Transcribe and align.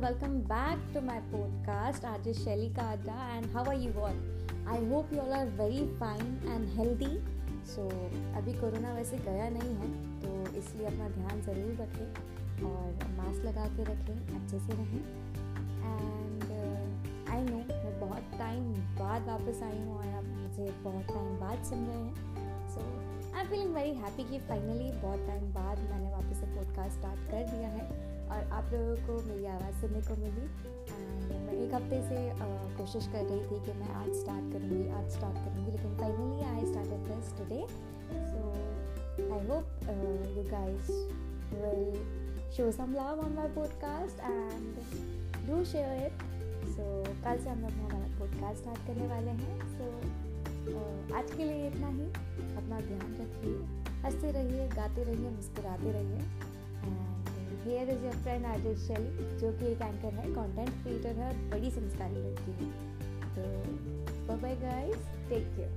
welcome 0.00 0.40
back 0.40 0.78
to 0.94 1.00
my 1.02 1.20
podcast, 1.30 2.04
Arjun 2.04 2.32
Shelika 2.32 2.94
Adda. 2.94 3.16
And 3.36 3.46
how 3.52 3.64
are 3.64 3.74
you 3.74 3.92
all? 4.00 4.14
I 4.66 4.76
hope 4.88 5.12
you 5.12 5.20
all 5.20 5.32
are 5.32 5.44
very 5.46 5.86
fine 5.98 6.40
and 6.48 6.66
healthy. 6.74 7.20
So, 7.64 7.82
अभी 8.36 8.52
corona 8.60 8.92
वैसे 8.94 9.18
गया 9.26 9.48
नहीं 9.50 9.74
है 9.80 9.90
तो 10.22 10.56
इसलिए 10.58 10.86
अपना 10.86 11.08
ध्यान 11.08 11.40
ज़रूर 11.42 11.76
रखें 11.80 12.64
और 12.70 13.06
मास्क 13.18 13.44
लगा 13.44 13.66
के 13.76 13.84
रखें 13.90 14.40
अच्छे 14.40 14.58
से 14.58 14.72
रहें 14.72 15.04
एंड 15.84 16.50
आई 17.28 17.42
नो 17.44 17.56
मैं 17.56 18.00
बहुत 18.00 18.38
टाइम 18.38 18.72
बाद 18.98 19.28
वापस 19.28 19.62
आई 19.62 19.78
हूँ 19.78 19.96
और 19.98 20.08
आप 20.14 20.34
मुझे 20.40 20.72
बहुत 20.82 21.14
टाइम 21.14 21.38
बाद 21.40 21.64
सुन 21.70 21.86
रहे 21.86 22.02
हैं 22.02 22.68
so 22.74 22.90
I 23.36 23.40
am 23.40 23.48
feeling 23.48 23.74
very 23.74 23.94
happy 24.02 24.30
कि 24.30 24.38
फाइनली 24.48 24.92
बहुत 25.00 25.26
टाइम 25.26 25.52
बाद 25.54 25.88
मैंने 25.90 26.12
वापस 26.12 26.40
से 26.40 26.54
पॉडकास्ट 26.56 26.98
स्टार्ट 26.98 27.30
कर 27.30 27.50
दिया 27.56 27.68
है 27.78 28.15
और 28.26 28.52
आप 28.52 28.70
लोगों 28.72 28.96
को 29.06 29.22
मेरी 29.22 29.46
आवाज़ 29.46 29.80
सुनने 29.80 30.00
को 30.00 30.16
मिली। 30.16 30.46
एंड 30.96 31.46
मैं 31.46 31.52
एक 31.52 31.74
हफ़्ते 31.74 32.02
से 32.02 32.16
कोशिश 32.76 33.06
कर 33.06 33.24
रही 33.24 33.40
थी 33.40 33.64
कि 33.64 33.72
मैं 33.72 33.88
आज 33.94 34.08
स्टार्ट 34.14 34.52
करूँगी 34.52 34.88
आज 34.90 35.10
स्टार्ट 35.10 35.36
करूँगी 35.36 35.70
लेकिन 35.72 35.96
finally 35.98 36.44
I 36.44 36.72
started 36.72 37.00
this 37.06 37.32
today 37.38 37.66
so 38.28 38.52
I 39.34 39.46
hope 39.46 39.64
you 40.36 40.44
guys 40.50 40.90
will 41.54 42.50
show 42.52 42.70
some 42.72 42.92
love 42.92 43.20
on 43.24 43.32
my 43.32 43.48
podcast 43.48 44.20
and 44.20 44.74
do 45.48 45.64
share 45.64 46.06
it 46.06 46.12
so 46.68 47.04
कल 47.24 47.38
से 47.38 47.50
हम 47.50 47.60
लोग 47.60 47.70
हमारा 47.70 48.18
पॉडकास्ट 48.18 48.60
स्टार्ट 48.60 48.86
करने 48.86 49.06
वाले 49.06 49.30
हैं। 49.30 49.58
सो 49.78 49.86
so, 50.66 51.14
आज 51.14 51.30
के 51.30 51.44
लिए 51.44 51.66
इतना 51.66 51.88
ही। 51.88 52.06
अपना 52.56 52.80
ध्यान 52.80 53.16
रखिए 53.20 53.52
हँसते 54.02 54.30
रहिए 54.30 54.68
गाते 54.68 55.04
रहिए 55.04 55.30
मुस्कुराते 55.30 55.92
रहिए। 55.92 56.45
Here 57.66 57.88
is 57.90 58.04
your 58.04 58.16
friend 58.16 58.44
artist 58.46 58.86
Shaili 58.86 59.38
जो 59.38 59.50
कि 59.58 59.66
एक 59.66 59.80
एंकर 59.82 60.14
है 60.14 60.26
कंटेंट 60.34 60.70
क्रिएटर 60.82 61.16
है 61.16 61.28
और 61.28 61.36
बड़ी 61.50 61.70
संस्कारी 61.70 62.14
लड़की 62.16 62.52
है। 62.52 62.68
तो 64.26 64.36
बाय 64.36 64.56
गाइस 64.56 65.08
टेक 65.28 65.46
केयर 65.56 65.74